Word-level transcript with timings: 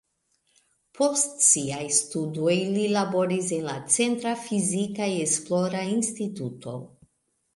Post 0.99 1.35
siaj 1.47 1.81
studoj 1.97 2.55
li 2.77 2.85
laboris 2.95 3.51
en 3.57 3.67
la 3.69 3.75
centra 3.97 4.33
fizika 4.47 5.09
esplora 5.19 5.85
instituto. 5.93 6.77